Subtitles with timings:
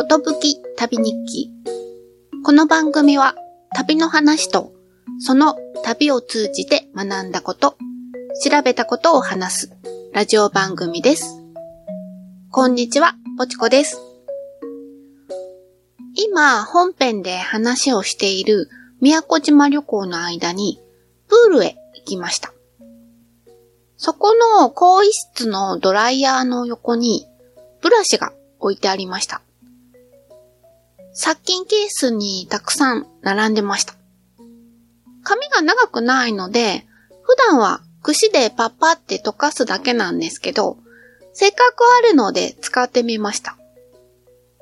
[0.00, 1.50] ことぶき旅日記。
[2.42, 3.34] この番組は
[3.74, 4.72] 旅の話と
[5.18, 7.76] その旅を通じて学んだこと、
[8.42, 9.76] 調べたことを話す
[10.14, 11.44] ラジオ番組です。
[12.50, 14.00] こんにちは、ぽちこです。
[16.14, 18.70] 今、本編で話をしている
[19.02, 20.80] 宮古島旅行の間に、
[21.28, 22.54] プールへ行きました。
[23.98, 27.26] そこの更衣室のドライヤーの横に、
[27.82, 29.42] ブラシが置いてありました。
[31.22, 33.92] 殺菌ケースにたくさん並んでました。
[35.22, 36.86] 髪が長くないので、
[37.24, 40.78] 普段は櫛でパッパって溶かすだけなんですけど、
[41.34, 43.58] せっかくあるので使ってみました。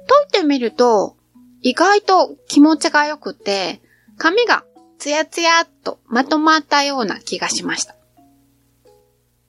[0.01, 1.17] 溶いてみると、
[1.62, 3.81] 意外と気持ちが良くて、
[4.17, 4.65] 髪が
[4.98, 7.95] ツヤツヤっとまとまったような気がしました。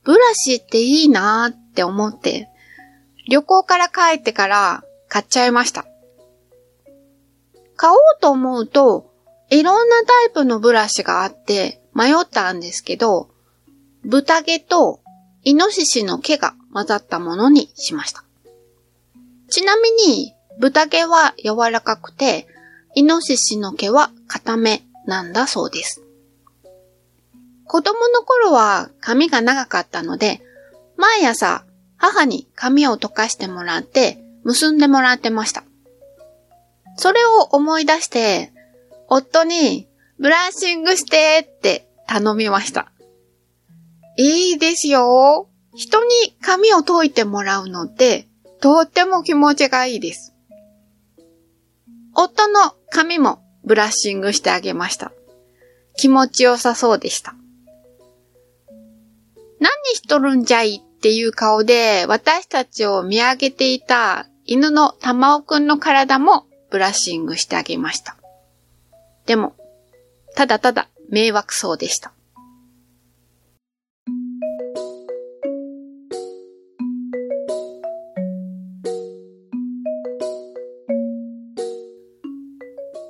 [0.04, 2.50] ブラシっていいなーって思って、
[3.28, 5.89] 旅行から帰ってから買っちゃいました。
[7.82, 9.10] 買おうと思うと、
[9.50, 13.30] いろんなタイプのブラシがあって迷ったんですけど、
[14.04, 15.00] 豚毛と
[15.46, 18.26] イノシシの毛が混ざったものにしました。
[19.50, 22.50] ちなみに、豚毛は柔らかくて、
[22.96, 26.04] イノシシの毛は固めなんだそうです。
[27.64, 30.42] 子供の頃は髪が長かったので、
[30.98, 31.64] 毎朝
[31.96, 35.64] 母に髪を溶かしてもらって結んでもらってました。
[37.00, 38.52] それを思い出して、
[39.08, 39.88] 夫に
[40.20, 42.92] ブラッシングしてって頼みました。
[44.18, 45.48] いいですよ。
[45.74, 46.10] 人に
[46.42, 48.28] 髪を解いてもらうのって
[48.60, 50.36] とっても気持ちがいいです。
[52.14, 55.14] 夫の髪もブラッシングしてあげました。
[55.96, 57.34] 気持ちよさそうでした。
[59.62, 68.16] 何しとるんじゃいっていう顔で私たちを見上げていた犬の玉尾くんの体もブラッシングしてあげました。
[69.26, 69.56] でも、
[70.36, 72.14] ただただ迷惑そうでした。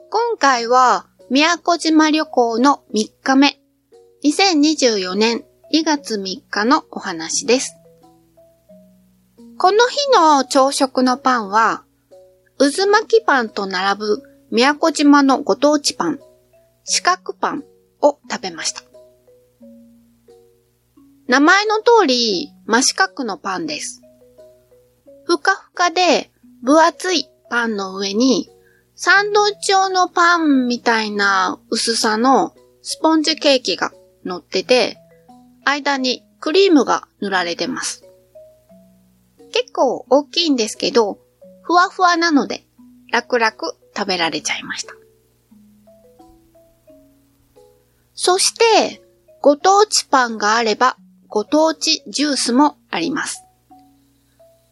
[0.10, 3.60] 今回は宮古島旅行の3日目、
[4.24, 7.76] 2024年2月3日のお話です。
[9.58, 11.84] この日の朝食のパンは、
[12.60, 16.20] 渦巻きパンと並ぶ宮古島のご当地パン、
[16.84, 17.64] 四角パン
[18.02, 18.82] を食べました。
[21.28, 24.02] 名前の通り、真四角のパンです。
[25.24, 26.32] ふかふかで
[26.62, 28.50] 分厚いパンの上に、
[28.94, 33.94] サンドイッチ用のパンみたいな薄さのスポンジケーキが
[34.26, 34.98] 乗ってて、
[35.64, 38.04] 間にクリームが塗られてます。
[39.54, 41.20] 結構大きいんですけど、
[41.70, 42.66] ふわふわなので
[43.12, 43.52] 楽々
[43.96, 44.96] 食べられちゃいました。
[48.16, 49.04] そして、
[49.40, 50.98] ご当地パンがあれば、
[51.28, 53.44] ご当地ジュースもあります。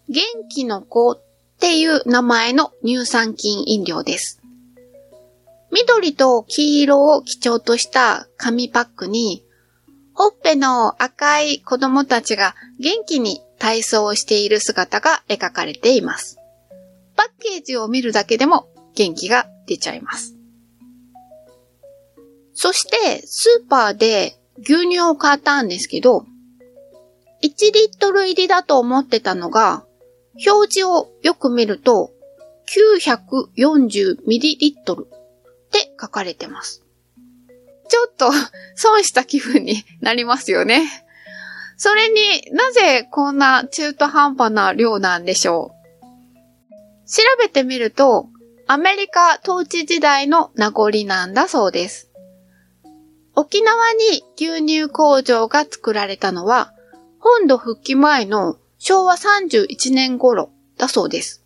[0.10, 1.22] 元気の子っ
[1.60, 4.42] ていう名前の乳酸菌飲料です。
[5.72, 9.46] 緑と黄色を基調とした紙パックに、
[10.16, 16.40] ほっぺの赤い子供たちが元気に体操をしている姿が描かれています。
[17.18, 20.36] パッケージを見るだけでも元気が出ちゃいます。
[22.54, 26.26] そして、スーパーで牛乳を買ったんですけど、
[27.44, 29.86] 1リットル入りだと思ってたのが、
[30.48, 32.12] 表示をよく見ると、
[32.68, 36.84] 940ミリリットルって書かれてます。
[37.90, 38.32] ちょっと
[38.76, 40.88] 損した気分になりますよね。
[41.78, 45.77] それになぜこんな中途半端な量なんでしょう？
[47.08, 48.28] 調べてみると、
[48.68, 52.12] アメリカ統治時代の名残なんだそうです。
[53.34, 56.74] 沖縄に牛乳工場が作られたのは、
[57.20, 61.46] 本土復帰前の昭和31年頃だそうです。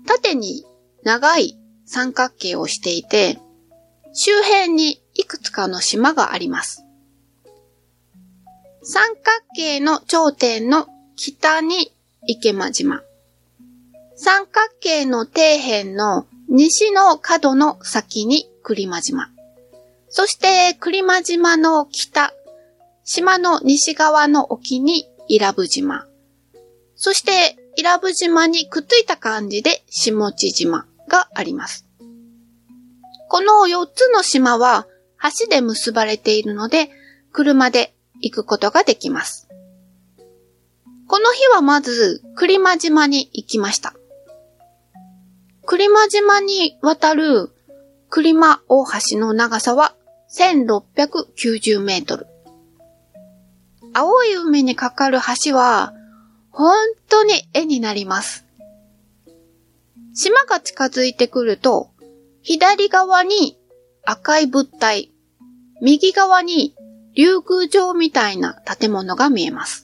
[0.05, 0.63] 縦に
[1.03, 3.39] 長い三角形をしていて、
[4.13, 6.85] 周辺にいくつかの島があります。
[8.83, 11.91] 三角形の頂点の北に
[12.25, 13.01] 池間島。
[14.15, 19.29] 三角形の底辺の西の角の先に栗間島。
[20.07, 22.33] そして栗間島の北、
[23.03, 26.07] 島の西側の沖に伊良部島。
[26.95, 31.85] そして伊良部島にくっついた感じで下地島があります。
[33.29, 34.87] この4つの島は
[35.39, 36.89] 橋で結ばれているので、
[37.31, 39.49] 車で行くことができます。
[41.13, 43.93] この日はまず、栗間島に行きました。
[45.63, 47.51] 栗間島に渡る
[48.09, 49.93] 栗間大橋の長さは
[50.31, 52.25] 1690メートル。
[53.93, 55.93] 青い海にかかる橋は、
[56.49, 56.75] 本
[57.07, 58.47] 当に絵になります。
[60.15, 61.91] 島が近づいてくると、
[62.41, 63.59] 左側に
[64.03, 65.11] 赤い物体、
[65.79, 66.73] 右側に
[67.13, 69.82] 竜宮城みたいな建物が見えます。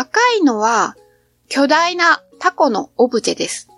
[0.00, 0.96] 赤いのは
[1.48, 3.68] 巨大なタコのオブジェです。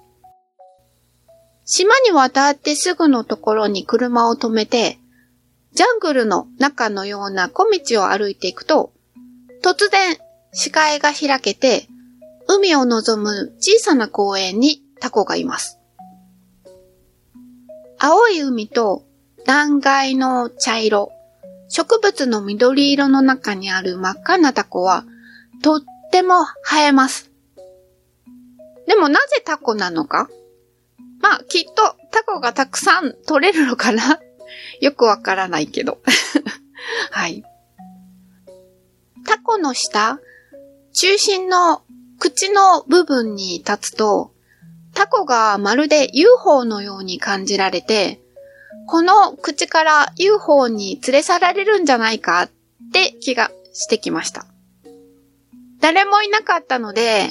[1.65, 4.99] 島に渡ってすぐのところに車を止めて、
[5.73, 8.93] ジャングルの中のような小道を歩いていくと、
[9.63, 10.19] 突然
[10.53, 11.89] 視界が開けて、
[12.47, 15.79] 海を望む小さな公園にタコがいます。
[17.99, 19.07] 青い海と
[19.47, 21.13] 断崖の茶色、
[21.71, 25.07] 植物の緑色の中にある真っ赤なタコは、
[25.63, 26.43] とっても
[26.77, 27.31] 映えます。
[28.87, 30.29] でもなぜタコなのか？
[31.21, 31.71] まあ、きっと
[32.11, 34.21] タコがたくさん取れるのかな？
[34.81, 36.01] よくわからないけど。
[37.11, 37.45] はい。
[39.27, 40.19] タコの下、
[40.93, 41.83] 中心の
[42.19, 44.33] 口の部分に立つと、
[44.95, 48.21] タコがまるで UFO のように感じられて、
[48.89, 52.51] この口から UFO に連れ去られるんじゃないかっ
[52.93, 54.47] て気がしてきました。
[55.81, 57.31] 誰もいなかったので、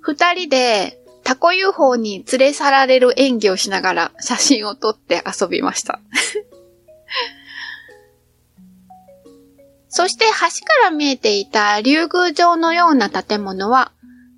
[0.00, 6.00] 二人でタコ UFO に連れ去られる演技をしながら写真を撮って遊びました。
[9.88, 10.32] そして橋
[10.66, 13.92] から見えていた竜宮城のような建物は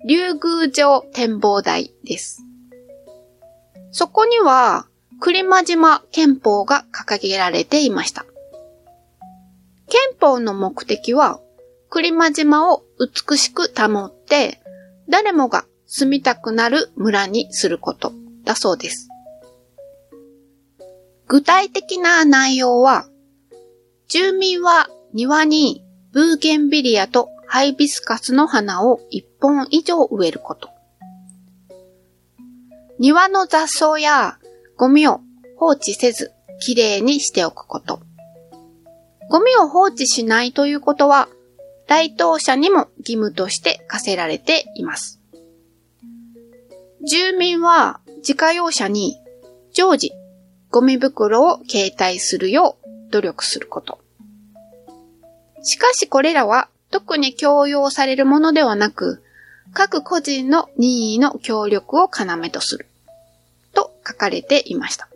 [0.07, 2.43] 竜宮城展望台です。
[3.91, 4.87] そこには
[5.19, 8.25] 栗間島憲法が掲げられていました。
[9.89, 11.39] 憲法の目的は
[11.89, 14.59] 栗間島を美しく保って
[15.09, 18.11] 誰もが住みたくなる村にすること
[18.43, 19.09] だそうです。
[21.27, 23.07] 具体的な内容は、
[24.07, 30.69] 住民は庭にブーゲンビリアとハイビスカスの花を1本以上植えること。
[32.99, 34.37] 庭の雑草や
[34.77, 35.21] ゴミを
[35.57, 37.99] 放置せずきれいにしておくこと。
[39.29, 41.27] ゴミを放置しないということは、
[41.87, 45.19] 来島者にも義務として課せられています。
[47.09, 49.17] 住民は自家用車に
[49.73, 50.11] 常時
[50.69, 53.99] ゴミ袋を携帯するよう努力すること。
[55.63, 59.23] しかしこれらは特に強要されるものではなく、
[59.73, 62.87] 各個人の任意の協力を要とする。
[63.73, 65.09] と書かれていました。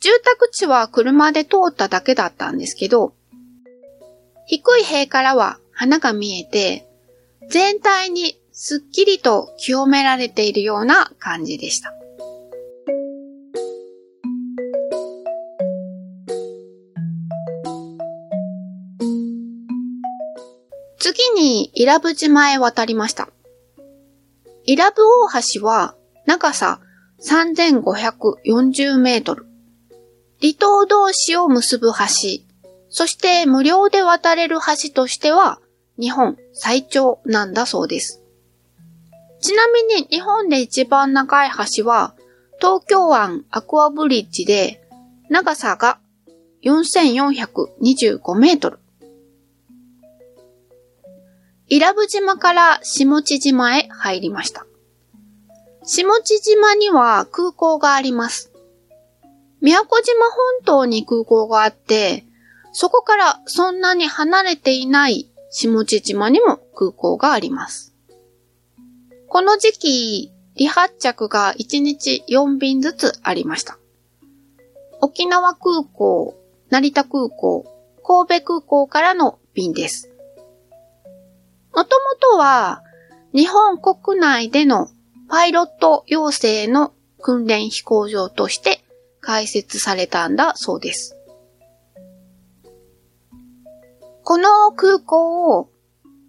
[0.00, 3.14] 住宅地は車で通っただけだったんですけど、
[4.46, 6.86] 低い塀からは花が見えて、
[7.48, 11.92] 全体にすっきりと清められているような感じでした。
[20.98, 23.28] 次に伊良部島へ渡りました。
[24.64, 25.94] 伊良部大橋は
[26.26, 26.80] 長さ
[27.22, 29.46] 3540メートル。
[30.40, 32.53] 離島同士を結ぶ橋、
[32.96, 35.58] そして無料で渡れる橋としては
[35.98, 38.22] 日本最長なんだそうです。
[39.40, 42.14] ちなみに日本で一番長い橋は
[42.60, 44.80] 東京湾アクアブリッジで
[45.28, 45.98] 長さが
[46.62, 48.78] 4425メートル。
[51.66, 54.66] 伊良部島から下地島へ入りました。
[55.82, 58.52] 下地島には空港があります。
[59.60, 60.30] 宮古島
[60.62, 62.24] 本島に空港があって、
[62.74, 67.94] そこからそんなに離れていない下地島にも空港があります。
[69.28, 73.78] この時期、離発着が1日4便ずつありました。
[75.00, 76.36] 沖縄空港、
[76.70, 77.64] 成田空港、
[78.04, 80.10] 神戸空港からの便です。
[81.72, 82.82] もともとは
[83.32, 84.88] 日本国内での
[85.28, 88.84] パイロット養成の訓練飛行場として
[89.20, 91.13] 開設されたんだそうです。
[94.24, 95.70] この空港を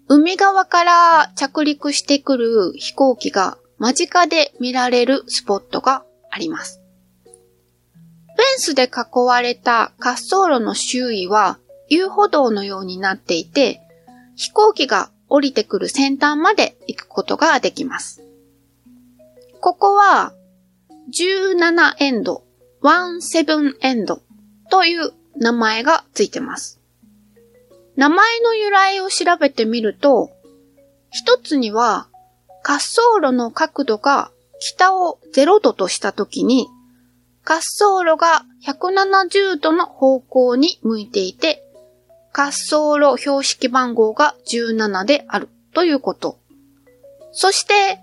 [0.09, 6.81] 海側から着陸してくる飛行機が間近で見られるスポットがあります。
[7.23, 7.33] フェ
[8.57, 13.79] ンスで囲われた滑走路の周囲は遊歩道のようになっていて、
[14.35, 18.23] 飛行機が降りてくる先端まで行くことができます。
[19.61, 20.33] ここは
[21.17, 22.43] 17エンド、
[22.83, 24.21] 17エンド
[24.69, 26.81] という名前がついてます。
[27.95, 30.31] 名前の由来を調べてみると、
[31.11, 32.09] 一つには
[32.63, 36.67] 滑走路の角度が北を0度としたときに、
[37.47, 41.63] 滑走路が170度の方向に向いていて、
[42.35, 46.39] 滑走路標識番号が17であるということ。
[47.31, 47.99] そして、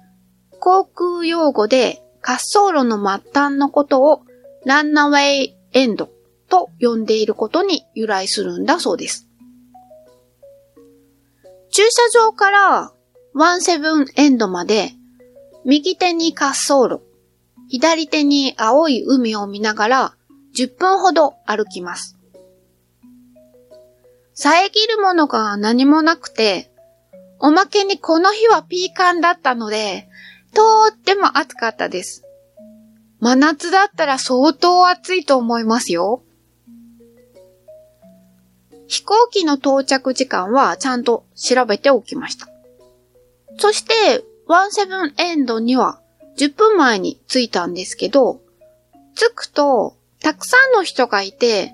[0.60, 4.22] 航空用語で滑走路の末端のことを
[4.64, 6.08] ランナウェイエンド
[6.48, 9.28] と呼んでいることに由来するんだそうです。
[11.72, 12.92] 駐車場から
[13.32, 14.92] ワンセブンエンドまで、
[15.64, 17.00] 右手に滑走路、
[17.68, 20.14] 左手に青い海を見ながら
[20.54, 22.18] 10分ほど歩きます。
[24.34, 26.70] 遮るものが何もなくて、
[27.38, 30.08] おまけにこの日はピーカンだったので、
[30.52, 32.22] とーっても暑かったです。
[33.18, 36.22] 真夏だったら相当暑いと思いますよ。
[38.92, 42.46] 飛行機の到着時間はちゃんと調べておきました。
[43.56, 46.02] そして、ワンセブンエンドには
[46.36, 48.42] 10分前に着いたんですけど、
[49.14, 51.72] 着くと、たくさんの人がいて、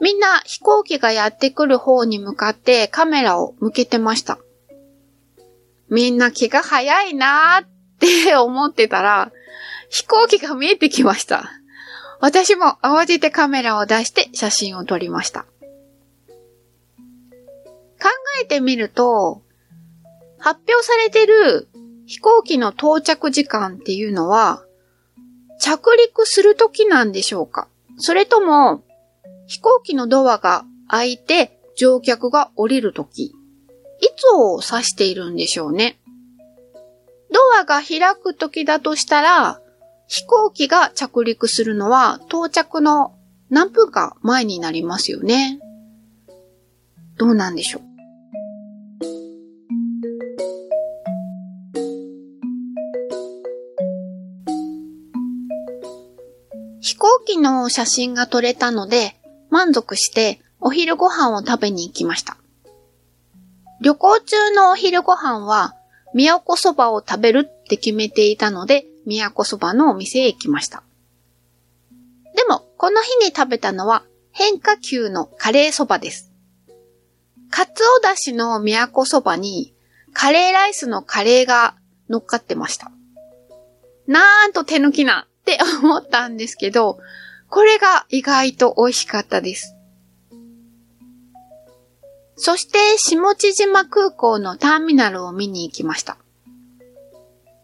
[0.00, 4.40] みんな飛行機がやってくる方に向かってカメラを向けてました。
[5.88, 7.68] みんな気が早いなーっ
[8.00, 9.30] て思ってたら、
[9.88, 11.48] 飛行機が見えてきました。
[12.18, 15.46] 私も慌ててカメラを出して写真を撮りました。
[18.40, 19.42] 考えてみると、
[20.38, 21.68] 発表されてる
[22.06, 24.64] 飛行機の到着時間っていうのは、
[25.58, 27.68] 着陸するときなんでしょうか？
[27.98, 28.82] それとも、
[29.46, 33.34] 飛行機のドアが開いて乗客が降りるとき、い
[34.16, 36.00] つを指しているんでしょうね？
[37.32, 39.60] ドアが開くときだとしたら、
[40.08, 43.14] 飛行機が着陸するのは到着の
[43.50, 45.60] 何分か前になりますよね。
[47.16, 47.82] どうなんでしょう？
[57.00, 59.16] 行機の写真が撮れたので、
[59.48, 62.36] 満足してお昼ご飯を食べに行きました。
[63.80, 65.74] 旅行中のお昼ご飯は、
[66.12, 70.82] 宮古そばを食べるって決めていたので、宮古そばのお店へ行きました。
[72.36, 76.30] でも、この日に食べたのは変化球のカレーそばです。
[77.50, 79.74] カツオだしの宮古そばに
[80.12, 81.76] カレーライスのカレーが
[82.10, 82.92] 乗っかってました。
[84.06, 86.98] なんと手抜きなって思ったんですけど、
[87.48, 89.76] これが意外と美味しかったです。
[92.36, 96.16] そして下地島空港のターミナルを見に行きました。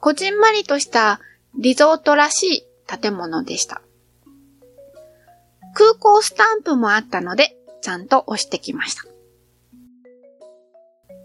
[0.00, 1.20] こじんまりとした
[1.58, 3.80] リゾートらしい建物でした。
[5.74, 9.04] 空港スタンプもあったので、ちゃんと押してきました。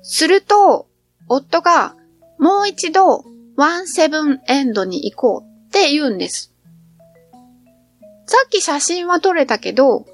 [0.01, 0.88] すると、
[1.27, 1.96] 夫が
[2.38, 3.24] もう一度
[3.56, 6.50] ワンセブンエンドに行こうって言うんです。
[8.32, 10.06] さっき写真は撮れたけど、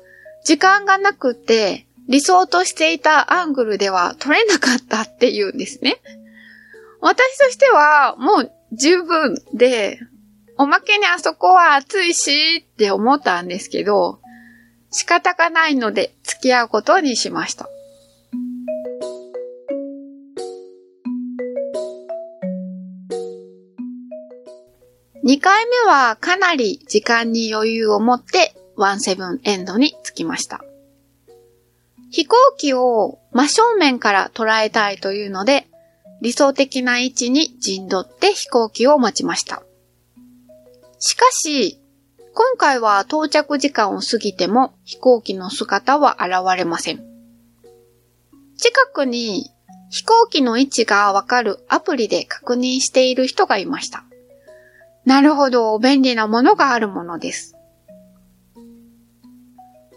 [0.44, 5.98] 時間がなくて、理想としていたアングルでは撮れなかったっていうんですね。
[7.00, 10.00] 私としてはもう十分で、
[10.58, 14.20] おまけにあそこは暑いしって思ったんですけど、
[14.90, 17.70] 仕方がないので付き合うことにしました。
[25.28, 30.64] 2回目はかなり時間に余裕を持って17エンドに着きました。
[32.10, 35.68] 飛行機を真正面から捉えたいというので、
[36.22, 39.64] 理想的な位置に陣取って飛行機を待ちました。
[40.98, 41.82] しかし、
[42.34, 47.04] 今回は到着時間を過ぎても飛行機の姿は現れません。
[48.56, 49.52] 近くに
[49.90, 54.07] 飛行機の位置がわかるアプリで確認している人がいました。
[55.08, 57.56] なるほど、便利なものがあるものです。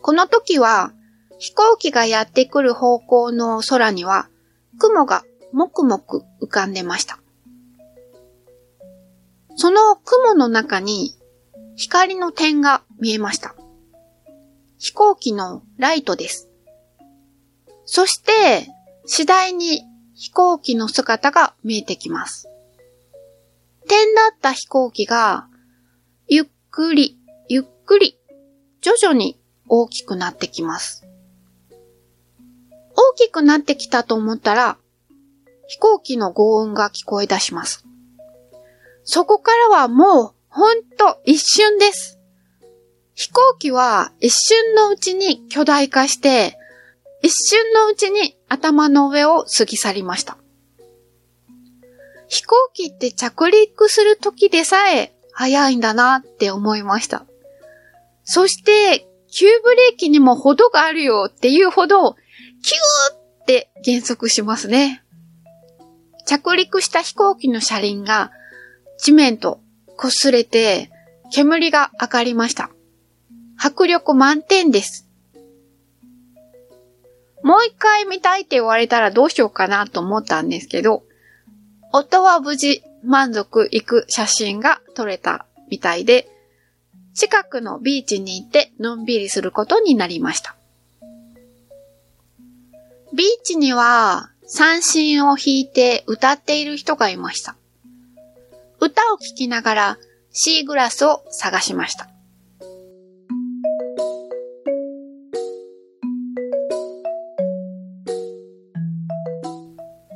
[0.02, 0.92] この時は、
[1.40, 4.28] 飛行機がやってくる方向の空には
[4.78, 7.18] 雲がもくもく浮かんでました。
[9.56, 11.16] その雲の中に
[11.74, 13.56] 光の点が見えました。
[14.78, 16.48] 飛行機のライトです。
[17.84, 18.68] そして、
[19.06, 19.82] 次第に
[20.14, 22.49] 飛行機の姿が見えてきます。
[23.90, 25.48] 点だった飛行機が、
[26.28, 27.18] ゆっくり、
[27.48, 28.16] ゆっくり、
[28.80, 31.04] 徐々に大きくなってきます。
[32.94, 34.78] 大きくなってきたと思ったら、
[35.66, 37.84] 飛行機の轟音が聞こえ出します。
[39.02, 42.20] そこからはもう、ほんと一瞬です。
[43.14, 46.56] 飛行機は一瞬のうちに巨大化して、
[47.22, 50.38] 一瞬のうちに頭の上を過ぎ去りました。
[52.30, 57.26] 飛行機って着陸する時でさえ早いんだなって思いました。
[58.22, 62.14] そして、急ブレーキにも程があるよっていうほど、
[62.62, 65.02] キューって減速しますね。
[66.24, 68.30] 着陸した飛行機の車輪が
[68.98, 69.60] 地面と
[69.98, 70.90] 擦れて
[71.32, 72.70] 煙が上がりました。
[73.58, 75.08] 迫力満点です。
[77.42, 81.02] もう一回見たいって言われたらどうしようかなと思ったんですけど、
[81.92, 86.28] 夫は無事満足いく写真が撮れたみたいで、
[87.14, 90.56] 近くのビーチに行ってのんびりすることになりました。
[93.12, 97.56] ビーチには三振を弾いて歌っている人がいました。
[98.78, 99.98] 歌を聴きながら
[100.30, 102.08] シーグラスを探しました。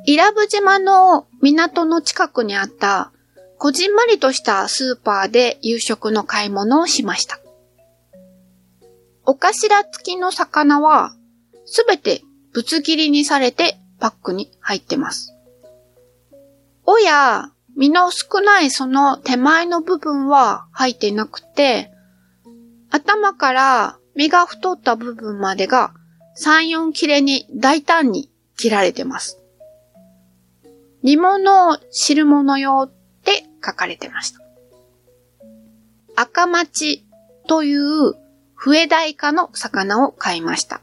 [0.07, 3.13] 伊良部島の港の近くにあった
[3.59, 7.39] こじんまりとしたスーパーで夕食の買い物をしました。
[9.27, 11.15] お頭付きの魚は
[11.67, 12.23] すべて
[12.55, 15.35] ぶつ切りにされてパックに入ってます。
[16.87, 21.91] 尾や身の少ないその手前の部分は入ってなくて、
[22.91, 25.93] 頭から身が太った部分までが
[26.39, 29.44] 3、4切れに大胆に切られてます。
[31.05, 32.93] 煮物を、汁物用っ
[33.25, 34.41] て書かれてました。
[36.17, 37.05] 赤町
[37.47, 38.15] という
[38.55, 40.81] 笛大科の魚を買いました。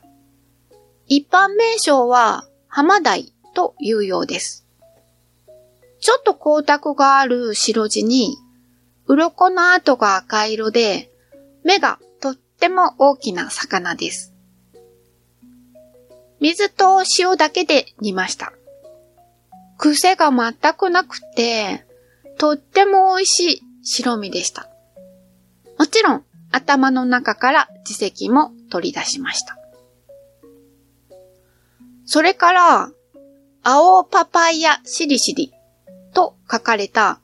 [1.07, 4.67] 一般名称は浜鯛というようです。
[5.99, 8.37] ちょっと光沢がある白地に、
[9.07, 11.11] 鱗の跡が赤色で、
[11.63, 14.35] 目がとっても大きな魚です。
[16.39, 18.53] 水と塩だけで煮ました。
[19.81, 21.85] 癖が全くなくて、
[22.37, 24.69] とっても美味しい白身でした。
[25.79, 29.57] もちろん頭の中から自石も取り出しました。
[32.05, 32.91] それから、
[33.63, 35.51] 青パパイヤしりしり
[36.13, 37.19] と書かれた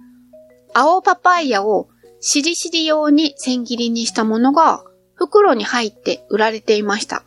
[0.73, 1.89] 青パパイヤを
[2.19, 4.83] しりしり用に千切りにしたものが
[5.15, 7.23] 袋に入って売られていました。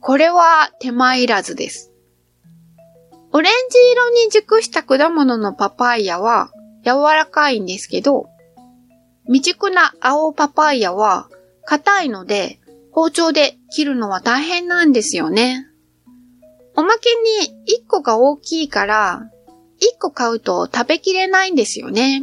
[0.00, 1.89] これは手間いらずです。
[3.32, 6.50] オレンジ色に熟した果物のパパイヤは
[6.84, 8.28] 柔らかいんですけど、
[9.26, 11.28] 未熟な青パパイヤは
[11.64, 12.58] 硬いので
[12.90, 15.66] 包丁で切るのは大変なんですよね。
[16.76, 17.10] おまけ
[17.42, 19.30] に1個が大きいから、
[19.80, 22.22] 1個買うと食べきれないんですよね。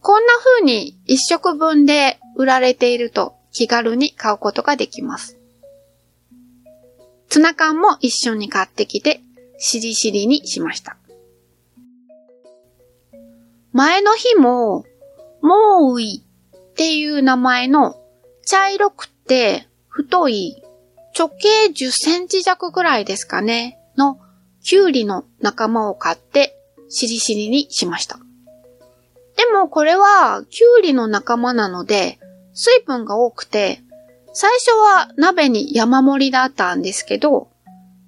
[0.00, 5.38] こんな風に1食分で売られていると気軽に買うことができます。
[7.28, 9.20] ツナ缶も一緒に買ってきて、
[9.60, 10.96] しりしりにしました。
[13.72, 14.84] 前の日も、
[15.42, 16.24] モーイ
[16.56, 17.96] っていう名前の
[18.44, 20.62] 茶色くて太い
[21.16, 24.18] 直径10センチ弱ぐらいですかね、の
[24.62, 26.56] キュウリの仲間を買って
[26.88, 28.18] しりしりにしました。
[29.36, 32.18] でもこれはキュウリの仲間なので
[32.52, 33.80] 水分が多くて
[34.32, 37.48] 最初は鍋に山盛りだったんですけど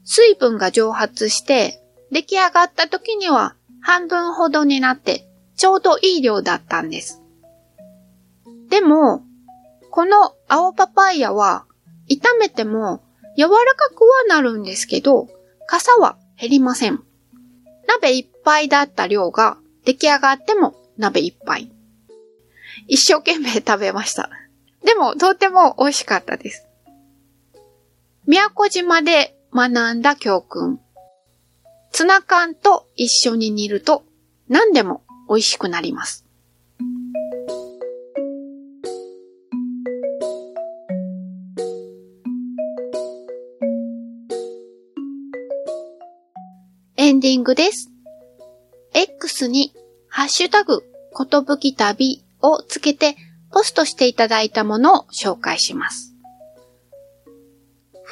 [0.05, 7.23] 水分が蒸発して出来上がった時には半分ほどになってちょうどいい量だったんです。
[8.69, 9.23] でも、
[9.91, 11.67] この青パパイヤは
[12.09, 13.03] 炒めても
[13.37, 15.29] 柔らかくはなるんですけど、
[15.67, 17.03] 傘は減りません。
[17.87, 21.71] 鍋いっぱいだった量が出来上がっても鍋いっぱい。
[22.89, 24.31] 一生懸命食べました。
[24.85, 26.67] でも、とっても美味しかったです。
[28.27, 30.81] 宮古島で学んだ教訓。
[31.91, 34.03] ツナ缶と一緒に煮ると
[34.49, 36.27] 何でも美味しくなります。
[46.97, 47.91] エンディングです。
[48.95, 49.75] X に
[50.09, 53.17] ハッシュタグ、ことぶき旅をつけて
[53.51, 56.12] ポストしていただいたものを紹介します。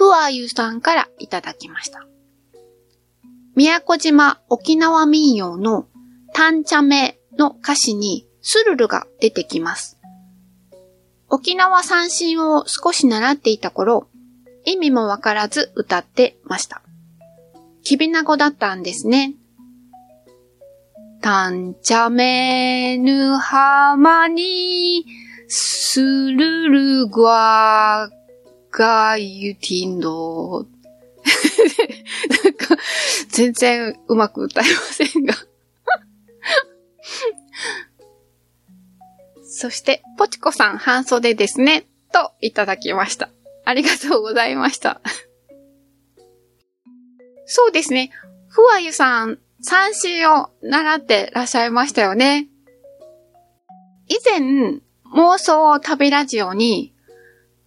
[0.00, 2.06] ふわゆさんからいただきました。
[3.54, 5.88] 宮古島沖縄民謡の
[6.32, 9.98] 単茶目の歌詞にスルルが出てきます。
[11.28, 14.08] 沖縄三振を少し習っていた頃、
[14.64, 16.80] 意味もわからず歌ってました。
[17.82, 19.34] きびな語だったんですね。
[21.20, 25.04] たんちゃめぬはまに、
[25.46, 28.08] するるぐわ
[28.70, 30.66] がゆてんど。
[32.44, 32.76] なんか、
[33.28, 35.34] 全然うまく歌えませんが
[39.42, 43.28] そして、ポチコさん半袖ですね、といただきました。
[43.64, 45.02] ありがとうございました。
[47.44, 48.10] そうですね。
[48.48, 52.48] ふわゆさん、三振を習ってらっしゃいましたよね。
[54.08, 54.80] 以前、
[55.14, 56.94] 妄想旅ラジオに、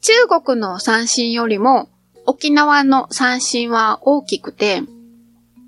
[0.04, 1.90] 中国の三振よりも
[2.26, 4.82] 沖縄の三振は大きくて、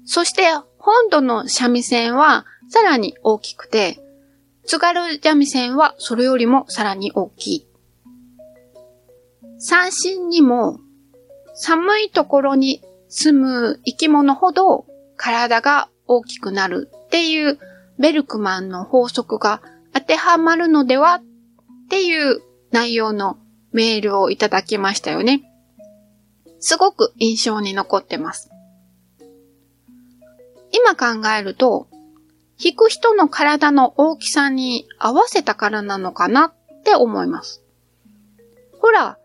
[0.03, 0.43] そして
[0.77, 3.97] 本土の三味線はさらに大きくて、
[4.65, 7.67] 津軽三味線はそれよりもさらに大きい。
[9.57, 10.79] 三振にも
[11.53, 17.57] 寒いところに住む生き物ほど体が大きくなるっていう
[17.99, 19.61] ベルクマンの法則が
[19.93, 21.23] 当てはまるのではっ
[21.89, 23.37] ていう内容の
[23.75, 25.43] メールをいただきましたよね。
[26.59, 28.49] すごく印象に残ってます。
[30.71, 31.89] 今考えると、
[32.57, 37.63] 弾く人の体の大きさに合わせたからなのかなって思います。
[38.79, 39.17] ほら、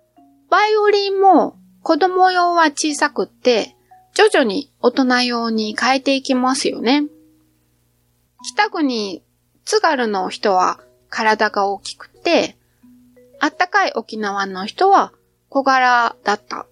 [0.51, 3.77] バイオリンも子供用は小さくって、
[4.15, 7.05] 徐々に大人用に変えていきますよね。
[8.43, 9.23] 北国
[9.65, 12.57] 津軽の人は体が大きくて、
[13.41, 15.13] あったかい沖縄の人は
[15.49, 16.67] 小柄だった。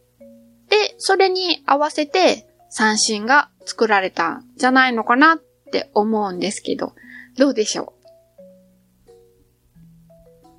[0.68, 6.92] で、それに合わせて三振が作られたんじゃないのかなって思うんですけど、
[7.36, 9.12] どうでしょう？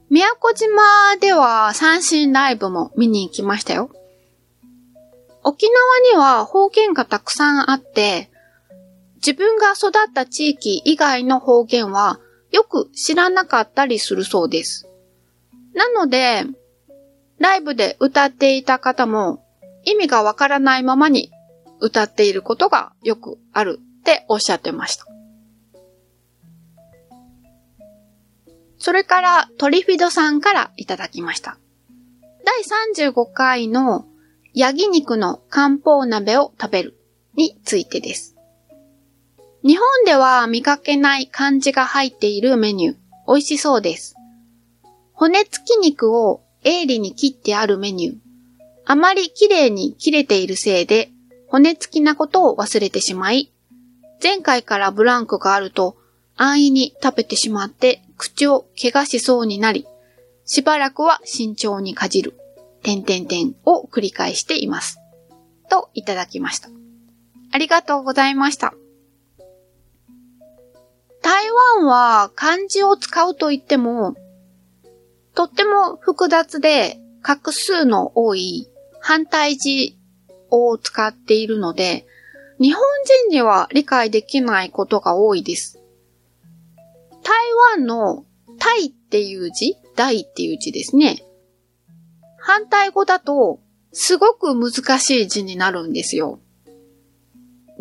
[0.10, 3.92] 宮古島では三振ライブも見に行きましたよ。
[5.44, 8.32] 沖縄には方言がたくさんあって、
[9.18, 12.20] 自分が育った地域以外の方言は
[12.52, 14.89] よく知らなかったりするそうです。
[15.74, 16.44] なので、
[17.38, 19.44] ライブで歌っていた方も
[19.84, 21.32] 意味がわからないままに
[21.80, 25.06] 歌っていることがよくあるっておっしゃってました。
[28.78, 31.58] それからトリフィドさんからいただきました。
[32.46, 32.62] 第
[33.10, 34.06] 35回の
[34.54, 36.98] ヤギ肉の漢方鍋を食べる
[37.36, 38.36] についてです。
[39.64, 42.96] 日本では見かけない漢字が入っているメニュー、
[43.28, 44.16] 美味しそうです。
[45.20, 48.16] 骨付き肉を鋭利に切ってあるメニュー。
[48.86, 51.12] あまり綺麗に切れているせいで、
[51.48, 53.52] 骨付きなことを忘れてしまい、
[54.24, 55.98] 前回からブランクがあると
[56.38, 59.86] 安易に食べてしまって口を怪我しそうになり、
[60.46, 62.40] しばらくは慎重にかじる、
[62.82, 65.00] 点々点を繰り返しています。
[65.70, 66.70] といただきました。
[67.52, 68.74] ありがとうございました。
[71.22, 74.16] 台湾は漢字を使うと言っても、
[75.40, 78.68] とっても複雑で画数の多い
[79.00, 79.98] 反対字
[80.50, 82.06] を使っているので、
[82.60, 82.84] 日本
[83.30, 85.82] 人には理解できないことが多いです。
[87.24, 88.26] 台湾の
[88.60, 91.24] タイっていう字大っていう字ですね。
[92.38, 93.62] 反対語だと、
[93.94, 96.42] すごく難しい字になるんですよ。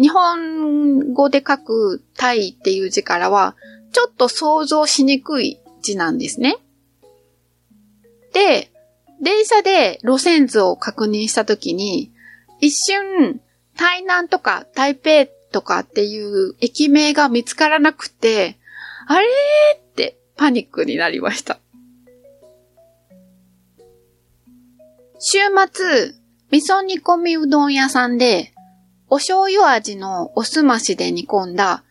[0.00, 3.56] 日本語で書くタイっていう字からは、
[3.90, 6.58] ちょっと想像しにくい字なんですね。
[8.32, 8.70] で、
[9.20, 12.12] 電車で路線図を確認したときに、
[12.60, 13.40] 一瞬、
[13.76, 18.58] 台南とか台北とかっていう駅名が見つからなくて、
[19.06, 21.58] あれーってパニックになりました。
[25.20, 25.38] 週
[25.72, 26.14] 末、
[26.50, 28.52] 味噌煮込みうどん屋さんで、
[29.10, 31.82] お醤油味のおすましで煮込んだ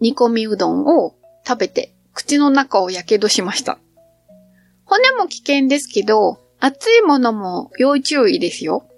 [0.00, 1.14] 煮込みうどんを
[1.46, 3.78] 食べて口の中を火傷しました。
[4.86, 8.88] 骨も危険ですけど、熱いものも要注意ですよ。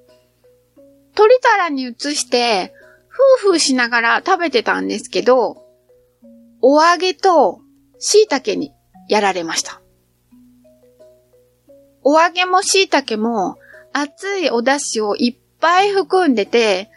[1.15, 2.73] 鶏皿に移して、
[3.09, 5.65] ふうふうしながら食べてたんですけど、
[6.61, 7.61] お揚げと
[7.99, 8.73] 椎茸に
[9.09, 9.81] やられました。
[12.03, 13.57] お揚げも椎茸も
[13.93, 16.91] 熱いお出汁をいっぱい含んでて、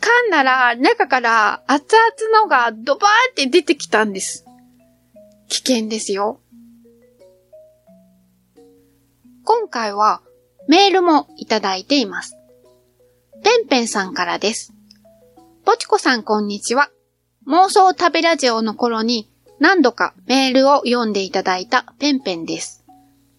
[0.00, 4.44] 噛んだら中から熱々のがドバーって出てきたんです。
[5.48, 6.41] 危険ですよ。
[9.44, 10.22] 今回は
[10.68, 12.36] メールもいただいています。
[13.42, 14.72] ペンペンさんからです。
[15.64, 16.90] ポチコさんこんにちは。
[17.48, 19.28] 妄想食べラジオの頃に
[19.58, 22.84] 何度かメールを読んでいただいたペンペンです。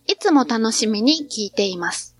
[0.06, 2.18] いつも楽しみに聞いています。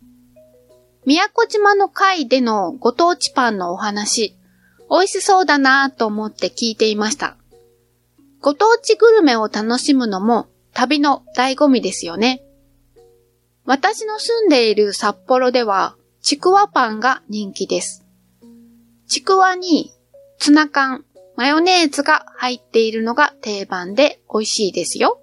[1.06, 4.38] 宮古島の会でのご当地パンのお話、
[4.89, 7.36] 美味しそうだなぁと思って聞いていました。
[8.39, 12.42] ご当地グルメを楽しむのも旅の醍醐味ですよね。
[13.65, 18.06] 私の住んでいる札幌では、ちくわパンが人気です。
[19.08, 19.93] ちくわに
[20.38, 21.06] ツナ缶、
[21.38, 25.21] マヨネーズが入っているのが定番で美味しいですよ。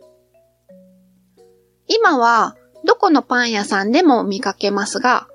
[1.87, 5.29] 今はどこのパン屋さんでも見かけますが、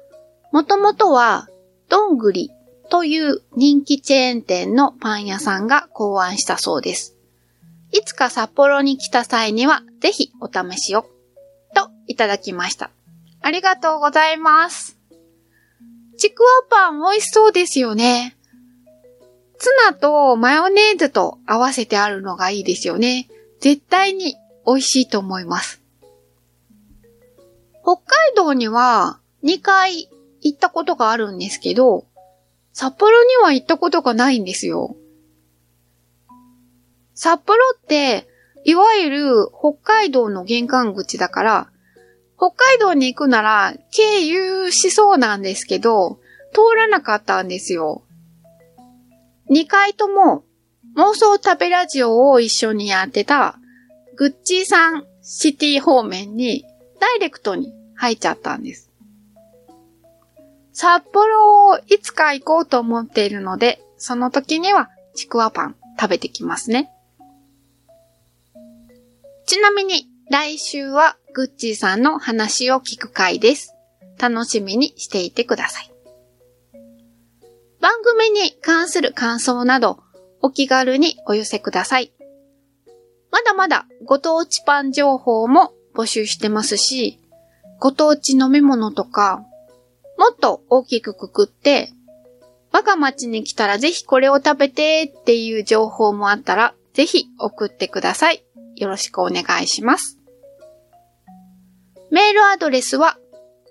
[0.51, 1.47] もともとは
[1.89, 2.49] どんぐり
[2.89, 7.15] という人気チェーン店のパン屋さんが考案したそうです。
[7.91, 11.14] いつか札幌に来た際にはぜひお試しを。
[12.07, 12.89] いただきました。
[13.41, 14.97] ありがとうございます。
[16.17, 18.35] ちくわパン美味しそうですよね。
[19.57, 23.27] ツナとマヨネーズと合わせてあるのがいいですよね。
[23.59, 25.81] 絶対に美味しいと思います。
[27.81, 30.09] 北海道には2回
[30.41, 32.05] 行ったことがあるんですけど、
[32.73, 34.95] 札幌には行ったことがないんですよ。
[37.13, 38.27] 札幌って、
[38.65, 41.69] いわゆる北海道の玄関口だから、
[42.37, 46.19] 北海道に行くなら経由しそうなんですけど、
[46.53, 48.03] 通らなかったんですよ。
[49.49, 50.43] 2回とも
[50.95, 53.59] 妄想食べラジオを一緒にやってた
[54.15, 56.65] グッチーさんシティ方面に
[56.99, 58.91] ダイレクトに入っちゃったんです。
[60.71, 66.91] 札幌をいつか行こうと思っているので、その時にはちくわパン食べてきますね。
[69.45, 73.75] ちなみに来週はグッチーさんの話を聞く回です。
[74.17, 75.91] 楽しみにしていてください。
[77.81, 79.99] 番組に関する感想など
[80.41, 82.13] お気軽にお寄せください。
[83.31, 87.19] まだまだご当地パン情報も募集してますし、
[87.81, 89.43] ご当地飲み物とか、
[90.17, 91.91] もっと大きくくくって、
[92.71, 98.45] 我が町に来たらぜひこれを食べてっていう情報もあったら、ぜひ送ってください。
[98.77, 100.17] よろしくお願いします。
[102.11, 103.17] メールアドレスは、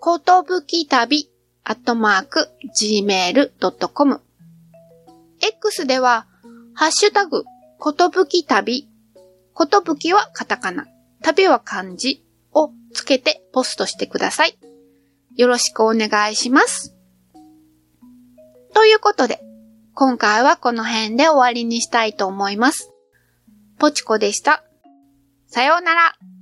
[0.01, 1.31] ことぶき旅、
[1.63, 2.49] アットマーク、
[2.81, 4.21] gmail.com。
[5.41, 6.27] X では、
[6.75, 7.45] ハッシュタグ、
[7.79, 8.89] ことぶき旅、
[9.53, 10.87] ことぶきはカタカナ、
[11.23, 14.59] 旅は漢字をつけてポストしてください。
[15.37, 16.97] よろしくお願いします。
[18.75, 19.41] ということで、
[19.95, 22.91] 今回はこの辺で終わりにしたいと思います。
[23.79, 24.65] ポチコでした。
[25.47, 26.34] さようなら。